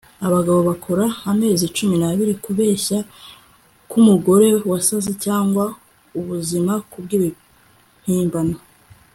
[0.27, 2.99] Abagabo bakora amezi cumi nabiri kubeshya
[3.89, 5.65] kumugore wasaze cyangwa
[6.19, 8.57] Ubuzima kubwimpimbano